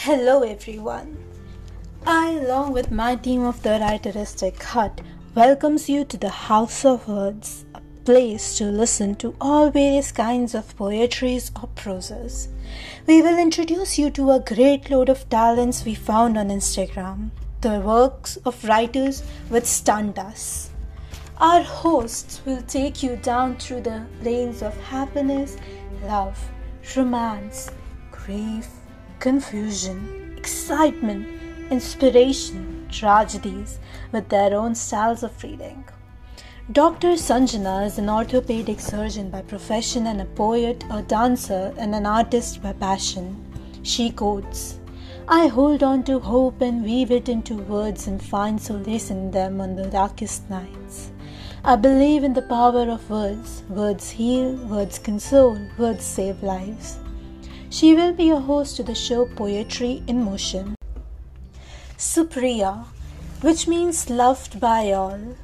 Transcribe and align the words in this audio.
Hello, 0.00 0.42
everyone. 0.42 1.16
I, 2.06 2.32
along 2.32 2.74
with 2.74 2.92
my 2.92 3.16
team 3.16 3.44
of 3.44 3.62
the 3.62 3.70
Writeristic 3.70 4.62
Hut, 4.62 5.00
welcomes 5.34 5.88
you 5.88 6.04
to 6.04 6.18
the 6.18 6.28
House 6.28 6.84
of 6.84 7.08
Words, 7.08 7.64
a 7.74 7.80
place 8.04 8.58
to 8.58 8.66
listen 8.66 9.14
to 9.16 9.34
all 9.40 9.70
various 9.70 10.12
kinds 10.12 10.54
of 10.54 10.76
poetries 10.76 11.50
or 11.60 11.68
proses. 11.74 12.48
We 13.06 13.22
will 13.22 13.38
introduce 13.38 13.98
you 13.98 14.10
to 14.10 14.32
a 14.32 14.38
great 14.38 14.90
load 14.90 15.08
of 15.08 15.28
talents 15.30 15.84
we 15.84 15.94
found 15.94 16.36
on 16.36 16.50
Instagram, 16.50 17.30
the 17.62 17.80
works 17.80 18.36
of 18.44 18.62
writers 18.64 19.22
which 19.48 19.64
stunned 19.64 20.18
us. 20.18 20.70
Our 21.38 21.62
hosts 21.62 22.42
will 22.44 22.62
take 22.62 23.02
you 23.02 23.16
down 23.16 23.56
through 23.56 23.80
the 23.80 24.04
lanes 24.22 24.62
of 24.62 24.76
happiness, 24.76 25.56
love, 26.04 26.38
romance, 26.94 27.70
grief, 28.12 28.68
confusion, 29.20 30.34
excitement, 30.36 31.26
inspiration, 31.70 32.86
tragedies 32.90 33.78
with 34.12 34.28
their 34.28 34.54
own 34.54 34.74
styles 34.74 35.22
of 35.22 35.42
reading. 35.42 35.84
Dr. 36.72 37.12
Sanjana 37.12 37.86
is 37.86 37.98
an 37.98 38.10
orthopedic 38.10 38.80
surgeon 38.80 39.30
by 39.30 39.42
profession 39.42 40.06
and 40.06 40.20
a 40.20 40.24
poet, 40.24 40.84
a 40.90 41.02
dancer, 41.02 41.72
and 41.78 41.94
an 41.94 42.06
artist 42.06 42.62
by 42.62 42.72
passion. 42.72 43.36
She 43.82 44.10
quotes, 44.10 44.78
I 45.28 45.46
hold 45.46 45.82
on 45.82 46.04
to 46.04 46.18
hope 46.18 46.60
and 46.60 46.84
weave 46.84 47.10
it 47.10 47.28
into 47.28 47.56
words 47.56 48.06
and 48.06 48.22
find 48.22 48.60
solace 48.60 49.10
in 49.10 49.30
them 49.30 49.60
on 49.60 49.76
the 49.76 49.86
darkest 49.86 50.48
nights. 50.50 51.10
I 51.64 51.74
believe 51.74 52.22
in 52.22 52.32
the 52.32 52.42
power 52.42 52.88
of 52.88 53.10
words. 53.10 53.64
Words 53.68 54.10
heal, 54.10 54.54
words 54.68 55.00
console, 55.00 55.58
words 55.78 56.04
save 56.04 56.42
lives. 56.42 56.98
She 57.68 57.94
will 57.94 58.12
be 58.12 58.30
a 58.30 58.38
host 58.38 58.76
to 58.76 58.82
the 58.84 58.94
show 58.94 59.26
Poetry 59.26 60.02
in 60.06 60.22
Motion. 60.22 60.76
Supriya, 61.98 62.84
which 63.40 63.66
means 63.66 64.08
loved 64.08 64.60
by 64.60 64.92
all. 64.92 65.36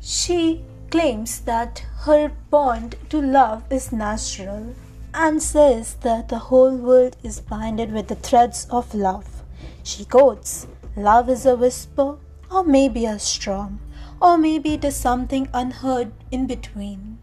She 0.00 0.62
claims 0.90 1.40
that 1.40 1.84
her 2.04 2.30
bond 2.50 2.96
to 3.10 3.20
love 3.20 3.64
is 3.70 3.90
natural 3.90 4.74
and 5.12 5.42
says 5.42 5.94
that 6.02 6.28
the 6.28 6.38
whole 6.38 6.76
world 6.76 7.16
is 7.22 7.40
binded 7.40 7.92
with 7.92 8.08
the 8.08 8.14
threads 8.14 8.66
of 8.70 8.94
love. 8.94 9.42
She 9.82 10.04
quotes, 10.04 10.66
Love 10.96 11.28
is 11.28 11.46
a 11.46 11.56
whisper, 11.56 12.16
or 12.50 12.64
maybe 12.64 13.06
a 13.06 13.18
storm, 13.18 13.80
or 14.20 14.38
maybe 14.38 14.74
it 14.74 14.84
is 14.84 14.96
something 14.96 15.48
unheard 15.52 16.12
in 16.30 16.46
between. 16.46 17.18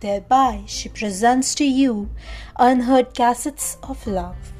Thereby, 0.00 0.64
she 0.66 0.88
presents 0.88 1.54
to 1.56 1.64
you 1.64 2.10
unheard 2.58 3.14
cassettes 3.14 3.76
of 3.82 4.06
love. 4.06 4.52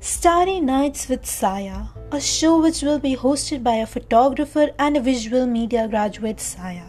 Starry 0.00 0.60
Nights 0.60 1.08
with 1.08 1.22
Saaya, 1.22 1.88
a 2.12 2.20
show 2.20 2.60
which 2.60 2.82
will 2.82 2.98
be 2.98 3.16
hosted 3.16 3.62
by 3.62 3.76
a 3.76 3.86
photographer 3.86 4.70
and 4.78 4.96
a 4.96 5.00
visual 5.00 5.46
media 5.46 5.88
graduate, 5.88 6.36
Saaya. 6.36 6.88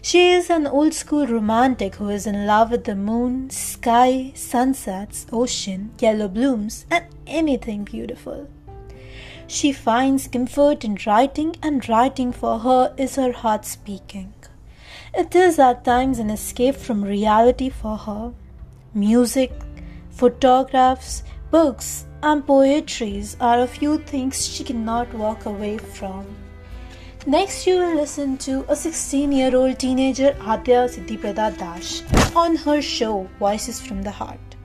She 0.00 0.30
is 0.32 0.50
an 0.50 0.66
old 0.66 0.94
school 0.94 1.26
romantic 1.26 1.96
who 1.96 2.08
is 2.08 2.26
in 2.26 2.46
love 2.46 2.70
with 2.70 2.84
the 2.84 2.96
moon, 2.96 3.50
sky, 3.50 4.32
sunsets, 4.34 5.26
ocean, 5.32 5.92
yellow 5.98 6.28
blooms, 6.28 6.86
and 6.90 7.04
anything 7.26 7.84
beautiful. 7.84 8.48
She 9.46 9.72
finds 9.72 10.26
comfort 10.26 10.84
in 10.84 10.98
writing, 11.06 11.56
and 11.62 11.88
writing 11.88 12.32
for 12.32 12.60
her 12.60 12.94
is 12.96 13.16
her 13.16 13.32
heart 13.32 13.64
speaking. 13.64 14.32
It 15.14 15.34
is 15.34 15.58
at 15.58 15.84
times 15.84 16.18
an 16.18 16.30
escape 16.30 16.76
from 16.76 17.02
reality 17.02 17.68
for 17.68 17.96
her. 17.96 18.32
Music, 18.92 19.52
photographs, 20.10 21.22
books, 21.50 22.06
and 22.22 22.46
poetries 22.46 23.36
are 23.40 23.60
a 23.60 23.66
few 23.66 23.98
things 23.98 24.46
she 24.46 24.64
cannot 24.64 25.12
walk 25.14 25.46
away 25.46 25.78
from. 25.78 26.26
Next, 27.26 27.66
you 27.66 27.78
will 27.78 27.94
listen 27.94 28.36
to 28.38 28.64
a 28.68 28.76
16 28.76 29.32
year 29.32 29.56
old 29.56 29.78
teenager 29.78 30.32
Adya 30.40 30.88
Siddiprada 30.88 31.56
Dash 31.58 32.02
on 32.36 32.56
her 32.56 32.80
show 32.80 33.28
Voices 33.38 33.80
from 33.80 34.02
the 34.02 34.10
Heart. 34.10 34.56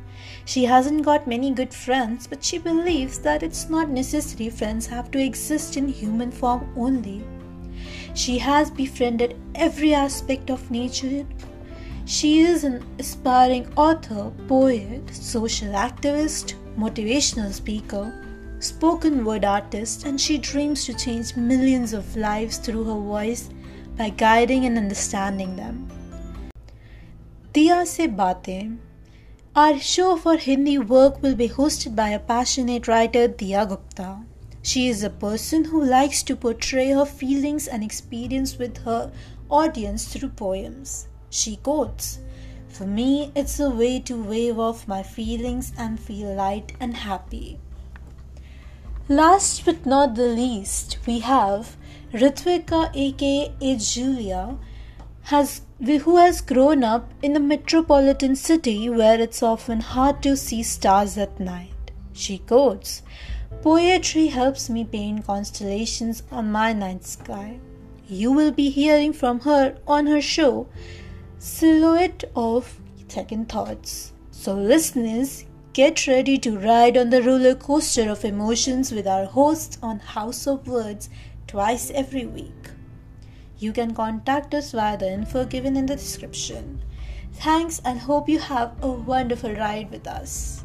She 0.45 0.65
hasn't 0.65 1.05
got 1.05 1.27
many 1.27 1.51
good 1.51 1.73
friends, 1.73 2.27
but 2.27 2.43
she 2.43 2.57
believes 2.57 3.19
that 3.19 3.43
it's 3.43 3.69
not 3.69 3.89
necessary 3.89 4.49
friends 4.49 4.87
have 4.87 5.11
to 5.11 5.23
exist 5.23 5.77
in 5.77 5.87
human 5.87 6.31
form 6.31 6.73
only. 6.75 7.23
She 8.13 8.37
has 8.39 8.69
befriended 8.69 9.35
every 9.55 9.93
aspect 9.93 10.49
of 10.49 10.69
nature. 10.69 11.25
She 12.05 12.39
is 12.39 12.63
an 12.63 12.83
aspiring 12.99 13.71
author, 13.75 14.31
poet, 14.47 15.13
social 15.13 15.69
activist, 15.69 16.55
motivational 16.77 17.53
speaker, 17.53 18.13
spoken 18.59 19.23
word 19.23 19.45
artist, 19.45 20.05
and 20.05 20.19
she 20.19 20.37
dreams 20.37 20.85
to 20.85 20.93
change 20.93 21.35
millions 21.35 21.93
of 21.93 22.15
lives 22.15 22.57
through 22.57 22.83
her 22.83 22.99
voice 22.99 23.49
by 23.97 24.09
guiding 24.09 24.65
and 24.65 24.77
understanding 24.77 25.55
them. 25.55 25.87
Diya 27.53 27.85
Se 27.85 28.07
Baatein 28.07 28.77
Our 29.55 29.79
show 29.79 30.15
for 30.17 30.37
Hindi 30.37 30.77
work 30.77 31.21
will 31.21 31.35
be 31.35 31.49
hosted 31.49 31.95
by 31.95 32.09
a 32.09 32.19
passionate 32.19 32.87
writer, 32.87 33.27
Dia 33.27 33.65
Gupta. 33.65 34.19
She 34.63 34.87
is 34.87 35.03
a 35.03 35.09
person 35.09 35.65
who 35.65 35.83
likes 35.83 36.21
to 36.23 36.35
portray 36.35 36.91
her 36.91 37.05
feelings 37.05 37.67
and 37.67 37.83
experience 37.83 38.57
with 38.57 38.77
her 38.79 39.11
audience 39.49 40.05
through 40.05 40.29
poems. 40.29 41.07
She 41.29 41.55
quotes, 41.55 42.19
For 42.67 42.85
me, 42.85 43.31
it's 43.35 43.59
a 43.59 43.69
way 43.69 43.99
to 44.01 44.21
wave 44.21 44.59
off 44.59 44.87
my 44.87 45.01
feelings 45.01 45.73
and 45.77 45.99
feel 45.99 46.33
light 46.35 46.73
and 46.79 46.95
happy. 46.95 47.59
Last 49.09 49.65
but 49.65 49.85
not 49.85 50.15
the 50.15 50.27
least, 50.27 50.99
we 51.07 51.19
have 51.19 51.75
Ritvika 52.13 52.91
aka 52.95 53.51
Ajulea 53.59 54.57
has 55.23 55.61
who 55.79 56.17
has 56.17 56.41
grown 56.41 56.83
up 56.83 57.11
in 57.21 57.35
a 57.35 57.39
metropolitan 57.39 58.35
city 58.35 58.89
where 58.89 59.19
it's 59.19 59.41
often 59.41 59.79
hard 59.79 60.21
to 60.21 60.37
see 60.37 60.61
stars 60.61 61.17
at 61.17 61.39
night. 61.39 61.91
She 62.13 62.37
quotes, 62.37 63.01
Poetry 63.61 64.27
helps 64.27 64.69
me 64.69 64.83
paint 64.83 65.25
constellations 65.25 66.23
on 66.31 66.51
my 66.51 66.73
night 66.73 67.05
sky. 67.05 67.59
You 68.07 68.31
will 68.31 68.51
be 68.51 68.69
hearing 68.69 69.13
from 69.13 69.41
her 69.41 69.77
on 69.87 70.07
her 70.07 70.21
show, 70.21 70.67
Silhouette 71.37 72.23
of 72.35 72.79
Second 73.07 73.49
Thoughts. 73.49 74.13
So, 74.31 74.55
listeners, 74.55 75.45
get 75.73 76.07
ready 76.07 76.37
to 76.39 76.57
ride 76.57 76.97
on 76.97 77.09
the 77.09 77.21
roller 77.21 77.55
coaster 77.55 78.09
of 78.09 78.25
emotions 78.25 78.91
with 78.91 79.05
our 79.05 79.25
hosts 79.25 79.77
on 79.83 79.99
House 79.99 80.47
of 80.47 80.67
Words 80.67 81.09
twice 81.45 81.91
every 81.91 82.25
week. 82.25 82.69
You 83.59 83.71
can 83.73 83.93
contact 83.93 84.55
us 84.55 84.71
via 84.71 84.97
the 84.97 85.11
info 85.11 85.45
given 85.45 85.77
in 85.77 85.85
the 85.85 85.95
description. 85.95 86.81
Thanks 87.33 87.79
and 87.85 87.99
hope 87.99 88.27
you 88.27 88.39
have 88.39 88.73
a 88.81 88.89
wonderful 88.89 89.53
ride 89.53 89.91
with 89.91 90.07
us. 90.07 90.63